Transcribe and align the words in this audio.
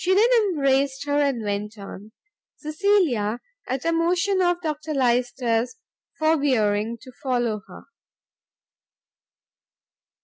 She 0.03 0.15
then 0.15 0.29
embraced 0.47 1.05
her, 1.05 1.19
and 1.21 1.43
went 1.43 1.77
on; 1.77 2.11
Cecilia, 2.55 3.37
at 3.67 3.85
a 3.85 3.91
motion 3.93 4.41
of 4.41 4.59
Dr 4.63 4.95
Lyster's, 4.95 5.75
forbearing 6.17 6.97
to 7.03 7.11
follow 7.21 7.61
her. 7.67 7.83